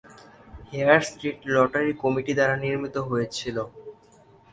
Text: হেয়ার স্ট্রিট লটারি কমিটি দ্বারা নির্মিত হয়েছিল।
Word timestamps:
হেয়ার 0.69 1.01
স্ট্রিট 1.07 1.37
লটারি 1.53 1.91
কমিটি 2.03 2.33
দ্বারা 2.37 2.55
নির্মিত 2.63 2.95
হয়েছিল। 3.09 3.57